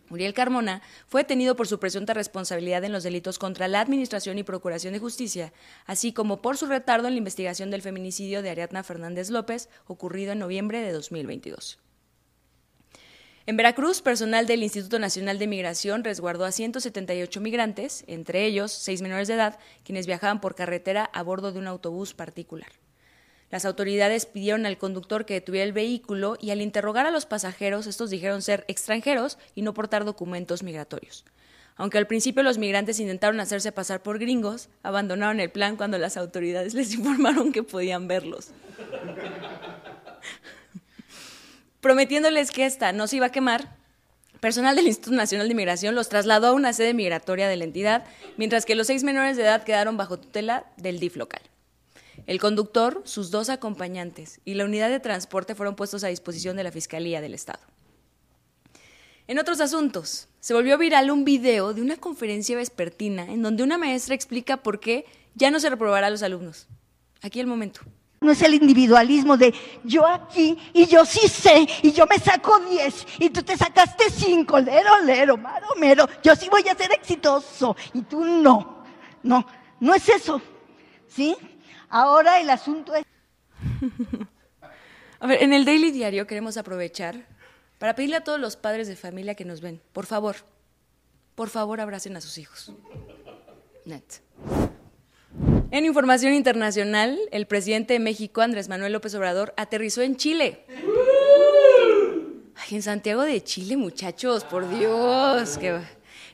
Muriel 0.10 0.34
Carmona 0.34 0.82
fue 1.08 1.22
detenido 1.22 1.56
por 1.56 1.68
su 1.68 1.80
presunta 1.80 2.14
responsabilidad 2.14 2.84
en 2.84 2.92
los 2.92 3.04
delitos 3.04 3.40
contra 3.40 3.68
la 3.68 3.80
Administración 3.80 4.38
y 4.38 4.44
Procuración 4.44 4.94
de 4.94 5.00
Justicia, 5.00 5.54
así 5.86 6.14
como 6.14 6.42
por 6.42 6.58
su 6.58 6.66
retardo 6.66 7.08
en 7.08 7.14
la 7.14 7.20
investigación 7.20 7.72
del 7.72 7.82
feminicidio 7.82 8.42
de 8.42 8.50
Ariadna 8.50 8.84
Fernández 8.84 9.30
López, 9.30 9.70
ocurrido 9.86 10.32
en 10.32 10.40
noviembre 10.40 10.82
de 10.82 10.92
2022. 10.92 11.80
En 13.46 13.58
Veracruz, 13.58 14.02
personal 14.02 14.48
del 14.48 14.64
Instituto 14.64 15.00
Nacional 15.00 15.38
de 15.38 15.48
Migración 15.48 16.06
resguardó 16.06 16.46
a 16.46 16.54
178 16.54 17.42
migrantes, 17.42 18.06
entre 18.08 18.46
ellos 18.46 18.72
seis 18.72 19.02
menores 19.02 19.28
de 19.28 19.34
edad, 19.34 19.60
quienes 19.84 20.08
viajaban 20.08 20.40
por 20.40 20.56
carretera 20.56 21.10
a 21.14 21.24
bordo 21.24 21.52
de 21.52 21.60
un 21.60 21.68
autobús 21.68 22.14
particular. 22.14 22.70
Las 23.52 23.66
autoridades 23.66 24.26
pidieron 24.26 24.66
al 24.66 24.78
conductor 24.78 25.26
que 25.26 25.34
detuviera 25.34 25.66
el 25.66 25.74
vehículo 25.74 26.38
y 26.40 26.52
al 26.52 26.62
interrogar 26.62 27.06
a 27.06 27.12
los 27.12 27.26
pasajeros, 27.26 27.86
estos 27.86 28.10
dijeron 28.10 28.42
ser 28.42 28.64
extranjeros 28.70 29.38
y 29.56 29.62
no 29.62 29.74
portar 29.74 30.06
documentos 30.06 30.64
migratorios. 30.64 31.26
Aunque 31.76 31.98
al 31.98 32.08
principio 32.08 32.44
los 32.44 32.58
migrantes 32.58 33.02
intentaron 33.02 33.42
hacerse 33.42 33.74
pasar 33.74 34.04
por 34.04 34.20
gringos, 34.20 34.70
abandonaron 34.84 35.42
el 35.42 35.52
plan 35.52 35.76
cuando 35.76 35.98
las 35.98 36.16
autoridades 36.16 36.76
les 36.76 36.94
informaron 36.96 37.52
que 37.52 37.64
podían 37.64 38.08
verlos. 38.08 38.52
Prometiéndoles 41.84 42.52
que 42.52 42.66
esta 42.66 42.94
no 42.94 43.08
se 43.08 43.18
iba 43.18 43.26
a 43.26 43.32
quemar, 43.34 43.76
personal 44.40 44.78
del 44.78 44.88
Instituto 44.88 45.18
Nacional 45.18 45.50
de 45.50 45.54
Migración 45.54 45.96
los 45.96 46.08
trasladó 46.08 46.48
a 46.48 46.54
una 46.54 46.72
sede 46.72 46.94
migratoria 46.94 47.50
de 47.50 47.58
la 47.58 47.66
entidad, 47.66 48.06
mientras 48.38 48.64
que 48.64 48.76
los 48.76 48.88
seis 48.88 49.04
menores 49.04 49.36
de 49.36 49.44
edad 49.44 49.66
quedaron 49.66 49.98
bajo 49.98 50.18
tutela 50.18 50.66
del 50.78 50.98
DIF 50.98 51.18
local. 51.18 51.42
El 52.26 52.40
conductor, 52.40 53.02
sus 53.04 53.32
dos 53.32 53.50
acompañantes 53.50 54.40
y 54.46 54.54
la 54.54 54.64
unidad 54.64 54.90
de 54.90 55.02
transporte 55.02 55.56
fueron 55.56 55.76
puestos 55.76 56.06
a 56.06 56.08
disposición 56.08 56.56
de 56.56 56.64
la 56.64 56.72
Fiscalía 56.72 57.20
del 57.20 57.34
Estado. 57.34 57.60
En 59.28 59.38
otros 59.38 59.60
asuntos, 59.60 60.30
se 60.40 60.54
volvió 60.54 60.78
viral 60.78 61.12
un 61.12 61.26
video 61.26 61.74
de 61.74 61.82
una 61.82 61.98
conferencia 61.98 62.56
vespertina 62.56 63.26
en 63.26 63.42
donde 63.42 63.62
una 63.62 63.78
maestra 63.78 64.16
explica 64.16 64.64
por 64.64 64.80
qué 64.80 65.04
ya 65.36 65.52
no 65.52 65.60
se 65.60 65.70
reprobará 65.70 66.08
a 66.08 66.12
los 66.12 66.24
alumnos. 66.24 66.68
Aquí 67.22 67.42
el 67.42 67.48
momento. 67.48 67.82
No 68.24 68.32
es 68.32 68.42
el 68.42 68.56
individualismo 68.56 69.38
de 69.38 69.54
yo 69.84 70.08
aquí 70.08 70.58
y 70.74 70.88
yo 70.88 71.06
sí 71.06 71.28
sé 71.28 71.68
y 71.82 71.92
yo 71.92 72.06
me 72.08 72.18
saco 72.18 72.60
10 72.60 73.06
y 73.20 73.30
tú 73.30 73.44
te 73.44 73.58
sacaste 73.58 74.10
5, 74.10 74.60
lero, 74.60 75.02
lero, 75.02 75.38
maro, 75.38 75.68
mero. 75.78 76.08
Yo 76.24 76.36
sí 76.36 76.48
voy 76.50 76.68
a 76.68 76.76
ser 76.76 76.92
exitoso 76.94 77.76
y 77.94 78.02
tú 78.02 78.24
no. 78.24 78.84
No, 79.22 79.46
no 79.80 79.94
es 79.94 80.08
eso. 80.10 80.42
¿Sí? 81.08 81.36
Ahora 81.90 82.40
el 82.40 82.50
asunto 82.50 82.96
es... 82.96 83.06
a 85.20 85.28
ver, 85.28 85.44
en 85.44 85.54
el 85.54 85.66
Daily 85.66 85.92
Diario 85.92 86.26
queremos 86.26 86.58
aprovechar 86.58 87.28
para 87.78 87.96
pedirle 87.96 88.16
a 88.16 88.24
todos 88.24 88.40
los 88.40 88.56
padres 88.56 88.88
de 88.88 88.96
familia 88.96 89.36
que 89.36 89.46
nos 89.46 89.60
ven, 89.60 89.82
por 89.92 90.06
favor, 90.06 90.38
por 91.36 91.50
favor 91.50 91.82
abracen 91.82 92.16
a 92.16 92.22
sus 92.22 92.38
hijos. 92.38 92.72
Net. 93.86 94.06
En 95.74 95.86
información 95.86 96.36
internacional, 96.36 97.18
el 97.32 97.48
presidente 97.48 97.94
de 97.94 98.00
México, 98.00 98.42
Andrés 98.42 98.70
Manuel 98.70 98.94
López 98.94 99.16
Obrador, 99.16 99.56
aterrizó 99.58 100.04
en 100.04 100.18
Chile. 100.18 100.66
Ay, 102.56 102.76
en 102.76 102.84
Santiago 102.84 103.24
de 103.24 103.44
Chile, 103.44 103.76
muchachos, 103.76 104.44
por 104.44 104.70
Dios. 104.70 105.58
Que 105.58 105.80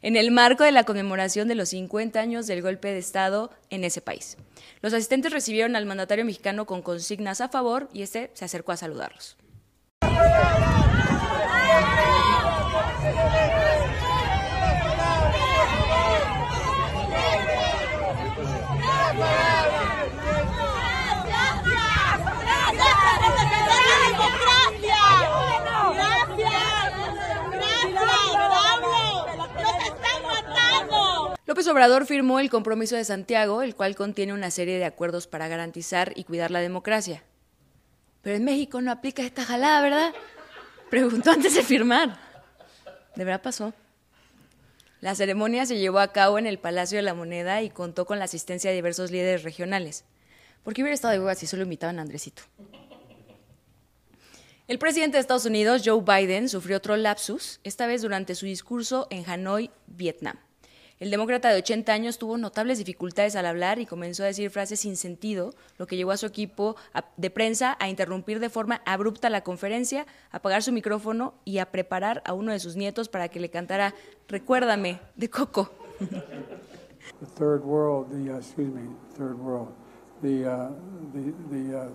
en 0.01 0.17
el 0.17 0.31
marco 0.31 0.65
de 0.65 0.73
la 0.73 0.83
conmemoración 0.83 1.47
de 1.47 1.55
los 1.55 1.69
50 1.69 2.19
años 2.19 2.47
del 2.47 2.61
golpe 2.61 2.89
de 2.89 2.97
Estado 2.97 3.49
en 3.69 3.85
ese 3.85 4.01
país. 4.01 4.35
Los 4.81 4.91
asistentes 4.91 5.31
recibieron 5.31 5.77
al 5.77 5.85
mandatario 5.85 6.25
mexicano 6.25 6.65
con 6.65 6.81
consignas 6.81 7.39
a 7.39 7.47
favor 7.47 7.87
y 7.93 8.01
este 8.01 8.31
se 8.33 8.43
acercó 8.43 8.73
a 8.73 8.77
saludarlos. 8.77 9.37
Obrador 31.69 32.05
firmó 32.05 32.39
el 32.39 32.49
compromiso 32.49 32.95
de 32.95 33.03
Santiago, 33.03 33.61
el 33.61 33.75
cual 33.75 33.95
contiene 33.95 34.33
una 34.33 34.51
serie 34.51 34.77
de 34.77 34.85
acuerdos 34.85 35.27
para 35.27 35.47
garantizar 35.47 36.13
y 36.15 36.23
cuidar 36.23 36.51
la 36.51 36.59
democracia. 36.59 37.23
Pero 38.21 38.35
en 38.35 38.43
México 38.43 38.81
no 38.81 38.91
aplica 38.91 39.23
esta 39.23 39.45
jalada, 39.45 39.81
¿verdad? 39.81 40.13
Preguntó 40.89 41.31
antes 41.31 41.55
de 41.55 41.63
firmar. 41.63 42.19
De 43.15 43.23
verdad 43.23 43.41
pasó. 43.41 43.73
La 45.01 45.15
ceremonia 45.15 45.65
se 45.65 45.77
llevó 45.77 45.99
a 45.99 46.11
cabo 46.11 46.37
en 46.37 46.45
el 46.45 46.59
Palacio 46.59 46.97
de 46.97 47.03
la 47.03 47.13
Moneda 47.13 47.61
y 47.61 47.69
contó 47.69 48.05
con 48.05 48.19
la 48.19 48.25
asistencia 48.25 48.69
de 48.69 48.75
diversos 48.75 49.11
líderes 49.11 49.43
regionales. 49.43 50.03
¿Por 50.63 50.73
qué 50.73 50.81
hubiera 50.81 50.95
estado 50.95 51.13
de 51.13 51.19
hueva 51.19 51.35
si 51.35 51.47
solo 51.47 51.63
invitaban 51.63 51.99
a 51.99 52.01
Andresito? 52.01 52.41
El 54.67 54.77
presidente 54.77 55.17
de 55.17 55.21
Estados 55.21 55.45
Unidos, 55.45 55.83
Joe 55.85 56.01
Biden, 56.01 56.49
sufrió 56.49 56.77
otro 56.77 56.97
lapsus, 56.97 57.59
esta 57.63 57.87
vez 57.87 58.01
durante 58.01 58.35
su 58.35 58.45
discurso 58.45 59.07
en 59.09 59.27
Hanoi, 59.27 59.71
Vietnam. 59.87 60.37
El 60.99 61.11
demócrata 61.11 61.47
de 61.47 61.59
80 61.59 61.93
años 61.93 62.17
tuvo 62.17 62.37
notables 62.37 62.77
dificultades 62.77 63.37
al 63.37 63.45
hablar 63.45 63.79
y 63.79 63.85
comenzó 63.85 64.23
a 64.23 64.25
decir 64.25 64.49
frases 64.49 64.81
sin 64.81 64.97
sentido, 64.97 65.53
lo 65.77 65.87
que 65.87 65.95
llevó 65.95 66.11
a 66.11 66.17
su 66.17 66.25
equipo 66.25 66.75
de 67.15 67.29
prensa 67.29 67.77
a 67.79 67.87
interrumpir 67.87 68.41
de 68.41 68.49
forma 68.49 68.81
abrupta 68.85 69.29
la 69.29 69.41
conferencia, 69.41 70.05
a 70.29 70.37
apagar 70.37 70.61
su 70.61 70.73
micrófono 70.73 71.35
y 71.45 71.59
a 71.59 71.71
preparar 71.71 72.21
a 72.25 72.33
uno 72.33 72.51
de 72.51 72.59
sus 72.59 72.75
nietos 72.75 73.07
para 73.07 73.29
que 73.29 73.39
le 73.39 73.49
cantara 73.49 73.93
Recuérdame 74.27 74.99
de 75.15 75.29
Coco. 75.29 75.69
The 77.19 77.25
third 77.25 77.63
world, 77.63 78.09
the 78.11 78.33
uh, 78.33 78.37
excuse 78.37 78.69
me, 78.69 78.89
third 79.17 79.39
world, 79.39 79.69
the 80.21 80.45
uh, 80.45 80.69
the 81.13 81.33
the, 81.49 81.77
uh, 81.77 81.89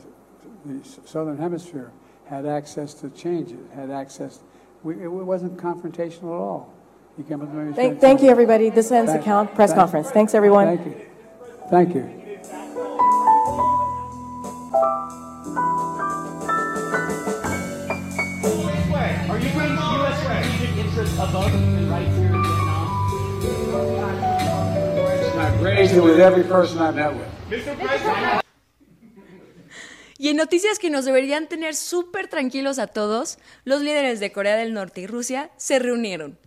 the 0.65 0.83
southern 1.05 1.39
hemisphere 1.39 1.93
had 2.29 2.47
access 2.47 2.95
to 2.95 3.11
changes, 3.11 3.61
had 3.75 3.91
access. 3.91 4.41
We, 4.83 4.95
it 5.03 5.09
wasn't 5.09 5.57
confrontational 5.57 6.35
at 6.35 6.41
all. 6.41 6.75
Thank, 7.17 8.01
thank 8.01 8.23
you, 8.23 8.29
everybody. 8.29 8.71
This 8.71 8.91
ends 8.91 9.13
thank, 9.13 9.23
the 9.23 9.25
count 9.25 9.55
press 9.55 9.71
thank, 9.71 9.79
conference. 9.79 10.11
Thanks, 10.11 10.35
everyone. 10.35 10.67
Thank 10.67 10.85
you. 10.85 10.95
Thank 11.71 11.95
you. 11.95 12.03
Are 19.31 19.39
you 19.39 19.51
bringing 19.53 19.77
U.S. 19.77 20.21
strategic 20.23 20.77
interests 20.77 21.15
above 21.15 21.53
the 21.53 21.87
rights 21.89 22.17
here 22.17 22.35
in 22.35 22.43
Vietnam? 22.43 22.89
I've 25.39 25.63
raised 25.63 25.95
it 25.95 26.03
with 26.03 26.19
every 26.19 26.43
person 26.43 26.81
I've 26.81 26.97
met 26.97 27.15
with. 27.15 27.29
Mr. 27.49 27.77
President. 27.79 28.41
Y 30.19 30.31
en 30.31 30.37
noticias 30.37 30.81
que 30.81 30.91
nos 30.91 31.05
deberían 31.05 31.47
tener 31.49 31.77
súper 31.77 32.27
tranquilos 32.27 32.81
a 32.81 32.89
todos, 32.89 33.39
los 33.65 33.83
líderes 33.83 34.19
de 34.19 34.33
Corea 34.33 34.57
del 34.57 34.73
Norte 34.73 35.03
y 35.03 35.07
Rusia 35.07 35.51
se 35.57 35.79
reunieron. 35.79 36.39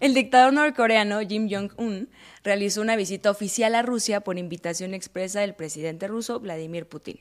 El 0.00 0.14
dictador 0.14 0.54
norcoreano 0.54 1.20
Kim 1.28 1.50
Jong-un 1.50 2.08
realizó 2.42 2.80
una 2.80 2.96
visita 2.96 3.30
oficial 3.30 3.74
a 3.74 3.82
Rusia 3.82 4.22
por 4.22 4.38
invitación 4.38 4.94
expresa 4.94 5.40
del 5.40 5.54
presidente 5.54 6.08
ruso 6.08 6.40
Vladimir 6.40 6.86
Putin. 6.86 7.20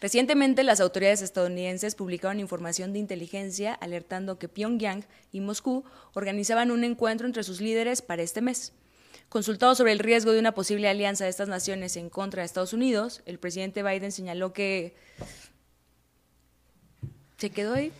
Recientemente, 0.00 0.62
las 0.62 0.80
autoridades 0.80 1.20
estadounidenses 1.20 1.96
publicaron 1.96 2.38
información 2.38 2.92
de 2.92 3.00
inteligencia 3.00 3.74
alertando 3.74 4.38
que 4.38 4.48
Pyongyang 4.48 5.04
y 5.32 5.40
Moscú 5.40 5.82
organizaban 6.12 6.70
un 6.70 6.84
encuentro 6.84 7.26
entre 7.26 7.42
sus 7.42 7.60
líderes 7.60 8.02
para 8.02 8.22
este 8.22 8.40
mes. 8.40 8.72
Consultado 9.28 9.74
sobre 9.74 9.90
el 9.90 9.98
riesgo 9.98 10.30
de 10.30 10.38
una 10.38 10.52
posible 10.52 10.88
alianza 10.88 11.24
de 11.24 11.30
estas 11.30 11.48
naciones 11.48 11.96
en 11.96 12.08
contra 12.08 12.42
de 12.42 12.46
Estados 12.46 12.72
Unidos, 12.72 13.20
el 13.26 13.40
presidente 13.40 13.82
Biden 13.82 14.12
señaló 14.12 14.52
que 14.52 14.94
se 17.36 17.50
quedó 17.50 17.74
ahí 17.74 17.90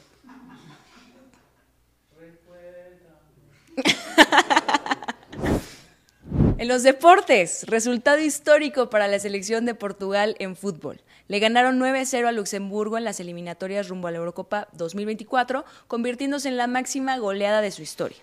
en 6.58 6.68
los 6.68 6.82
deportes, 6.82 7.64
resultado 7.66 8.18
histórico 8.18 8.90
para 8.90 9.08
la 9.08 9.18
selección 9.18 9.64
de 9.64 9.74
Portugal 9.74 10.36
en 10.38 10.56
fútbol. 10.56 11.00
Le 11.28 11.38
ganaron 11.38 11.80
9-0 11.80 12.26
a 12.26 12.32
Luxemburgo 12.32 12.98
en 12.98 13.04
las 13.04 13.20
eliminatorias 13.20 13.88
rumbo 13.88 14.08
a 14.08 14.10
la 14.10 14.18
Eurocopa 14.18 14.68
2024, 14.72 15.64
convirtiéndose 15.86 16.48
en 16.48 16.56
la 16.56 16.66
máxima 16.66 17.16
goleada 17.18 17.60
de 17.60 17.70
su 17.70 17.82
historia. 17.82 18.18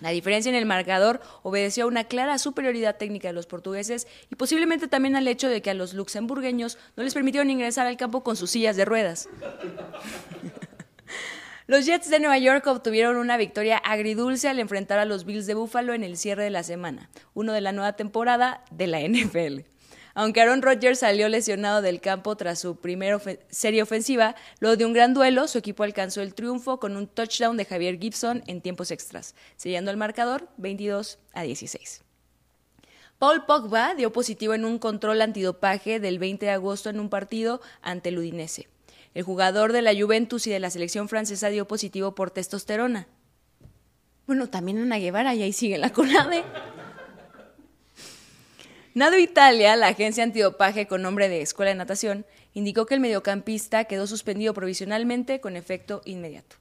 La 0.00 0.10
diferencia 0.10 0.48
en 0.48 0.56
el 0.56 0.64
marcador 0.64 1.20
obedeció 1.42 1.84
a 1.84 1.86
una 1.86 2.04
clara 2.04 2.38
superioridad 2.38 2.96
técnica 2.96 3.28
de 3.28 3.34
los 3.34 3.46
portugueses 3.46 4.06
y 4.30 4.34
posiblemente 4.34 4.88
también 4.88 5.16
al 5.16 5.28
hecho 5.28 5.48
de 5.48 5.60
que 5.60 5.70
a 5.70 5.74
los 5.74 5.92
luxemburgueños 5.92 6.78
no 6.96 7.02
les 7.02 7.14
permitieron 7.14 7.50
ingresar 7.50 7.86
al 7.86 7.98
campo 7.98 8.22
con 8.22 8.36
sus 8.36 8.50
sillas 8.50 8.76
de 8.76 8.86
ruedas. 8.86 9.28
Los 11.70 11.86
Jets 11.86 12.10
de 12.10 12.18
Nueva 12.18 12.36
York 12.36 12.66
obtuvieron 12.66 13.16
una 13.16 13.36
victoria 13.36 13.76
agridulce 13.76 14.48
al 14.48 14.58
enfrentar 14.58 14.98
a 14.98 15.04
los 15.04 15.24
Bills 15.24 15.46
de 15.46 15.54
Buffalo 15.54 15.94
en 15.94 16.02
el 16.02 16.16
cierre 16.16 16.42
de 16.42 16.50
la 16.50 16.64
semana, 16.64 17.08
uno 17.32 17.52
de 17.52 17.60
la 17.60 17.70
nueva 17.70 17.92
temporada 17.92 18.64
de 18.72 18.88
la 18.88 18.98
NFL. 18.98 19.60
Aunque 20.14 20.40
Aaron 20.40 20.62
Rodgers 20.62 20.98
salió 20.98 21.28
lesionado 21.28 21.80
del 21.80 22.00
campo 22.00 22.34
tras 22.34 22.58
su 22.58 22.80
primera 22.80 23.20
serie 23.50 23.82
ofensiva, 23.82 24.34
luego 24.58 24.76
de 24.76 24.84
un 24.84 24.92
gran 24.92 25.14
duelo, 25.14 25.46
su 25.46 25.58
equipo 25.58 25.84
alcanzó 25.84 26.22
el 26.22 26.34
triunfo 26.34 26.80
con 26.80 26.96
un 26.96 27.06
touchdown 27.06 27.56
de 27.56 27.64
Javier 27.64 28.00
Gibson 28.00 28.42
en 28.48 28.62
tiempos 28.62 28.90
extras, 28.90 29.36
sellando 29.54 29.92
el 29.92 29.96
marcador 29.96 30.48
22 30.56 31.20
a 31.34 31.42
16. 31.42 32.02
Paul 33.20 33.44
Pogba 33.46 33.94
dio 33.94 34.12
positivo 34.12 34.54
en 34.54 34.64
un 34.64 34.80
control 34.80 35.22
antidopaje 35.22 36.00
del 36.00 36.18
20 36.18 36.46
de 36.46 36.50
agosto 36.50 36.90
en 36.90 36.98
un 36.98 37.10
partido 37.10 37.60
ante 37.80 38.08
el 38.08 38.18
Udinese. 38.18 38.66
El 39.14 39.24
jugador 39.24 39.72
de 39.72 39.82
la 39.82 39.94
Juventus 39.94 40.46
y 40.46 40.50
de 40.50 40.60
la 40.60 40.70
selección 40.70 41.08
francesa 41.08 41.48
dio 41.48 41.66
positivo 41.66 42.14
por 42.14 42.30
testosterona. 42.30 43.08
Bueno, 44.26 44.48
también 44.48 44.78
Ana 44.78 44.98
Guevara 44.98 45.34
y 45.34 45.42
ahí 45.42 45.52
sigue 45.52 45.78
la 45.78 45.90
CONADE. 45.90 46.44
Nado 48.94 49.18
Italia, 49.18 49.76
la 49.76 49.88
agencia 49.88 50.24
antidopaje 50.24 50.86
con 50.86 51.02
nombre 51.02 51.28
de 51.28 51.42
Escuela 51.42 51.70
de 51.70 51.76
Natación, 51.76 52.26
indicó 52.54 52.86
que 52.86 52.94
el 52.94 53.00
mediocampista 53.00 53.84
quedó 53.84 54.06
suspendido 54.06 54.54
provisionalmente 54.54 55.40
con 55.40 55.56
efecto 55.56 56.02
inmediato. 56.04 56.56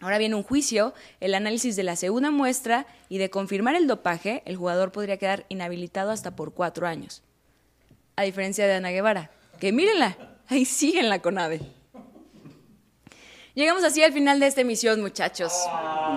Ahora 0.00 0.18
viene 0.18 0.36
un 0.36 0.44
juicio, 0.44 0.94
el 1.18 1.34
análisis 1.34 1.74
de 1.74 1.82
la 1.82 1.96
segunda 1.96 2.30
muestra 2.30 2.86
y 3.08 3.18
de 3.18 3.30
confirmar 3.30 3.74
el 3.74 3.88
dopaje, 3.88 4.42
el 4.44 4.56
jugador 4.56 4.92
podría 4.92 5.16
quedar 5.16 5.46
inhabilitado 5.48 6.12
hasta 6.12 6.36
por 6.36 6.54
cuatro 6.54 6.86
años. 6.86 7.22
A 8.14 8.22
diferencia 8.22 8.66
de 8.68 8.74
Ana 8.74 8.90
Guevara, 8.90 9.30
que 9.58 9.72
mírenla, 9.72 10.37
ahí 10.48 10.64
sigue 10.64 11.00
en 11.00 11.08
la 11.08 11.20
CONADE. 11.20 11.60
Llegamos 13.54 13.82
así 13.82 14.02
al 14.04 14.12
final 14.12 14.38
de 14.38 14.46
esta 14.46 14.60
emisión, 14.60 15.00
muchachos. 15.00 15.52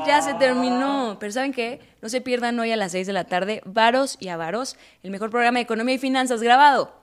Ya 0.06 0.22
se 0.22 0.36
terminó. 0.36 1.18
Pero 1.20 1.32
¿saben 1.32 1.54
qué? 1.54 1.80
No 2.00 2.08
se 2.08 2.22
pierdan 2.22 2.60
hoy 2.60 2.72
a 2.72 2.76
las 2.76 2.92
6 2.92 3.08
de 3.08 3.14
la 3.14 3.24
tarde, 3.24 3.64
Varos 3.66 4.18
y 4.20 4.28
Avaros, 4.28 4.78
el 5.02 5.10
mejor 5.10 5.32
programa 5.32 5.58
de 5.58 5.64
economía 5.64 5.96
y 5.96 5.98
finanzas 5.98 6.44
grabado 6.44 6.94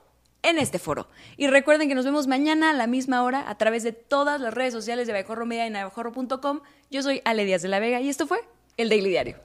en 0.41 0.57
este 0.57 0.79
foro. 0.79 1.07
Y 1.35 1.47
recuerden 1.47 1.89
que 1.89 1.95
nos 1.95 2.05
vemos 2.05 2.27
mañana 2.27 2.69
a 2.69 2.73
la 2.73 2.87
misma 2.87 3.23
hora 3.23 3.49
a 3.49 3.57
través 3.57 3.83
de 3.83 3.91
todas 3.91 4.39
las 4.39 4.53
redes 4.53 4.73
sociales 4.73 5.07
de 5.07 5.13
Abejorro 5.13 5.45
Media 5.45 5.67
y 5.67 5.75
abejorro.com. 5.75 6.61
Yo 6.89 7.03
soy 7.03 7.21
Ale 7.25 7.43
Díaz 7.43 7.61
de 7.61 7.67
la 7.67 7.79
Vega 7.79 7.99
y 7.99 8.07
esto 8.07 8.25
fue 8.25 8.39
el 8.77 8.87
Daily 8.87 9.09
Diario. 9.09 9.35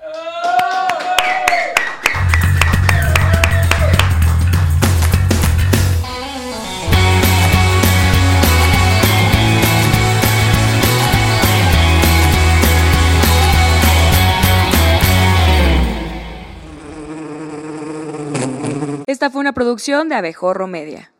Esta 19.25 19.33
fue 19.33 19.41
una 19.41 19.55
producción 19.55 20.11
de 20.11 20.17
Abejorro 20.17 20.67
Media. 20.67 21.11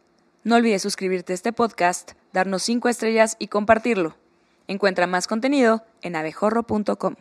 No 0.43 0.57
olvides 0.57 0.83
suscribirte 0.83 1.33
a 1.33 1.37
este 1.37 1.55
podcast, 1.55 2.13
darnos 2.35 2.63
5 2.65 2.91
estrellas 2.91 3.35
y 3.39 3.49
compartirlo. 3.49 4.15
Encuentra 4.69 5.07
más 5.07 5.27
contenido 5.27 5.87
en 6.03 6.15
abejorro.com. 6.15 7.15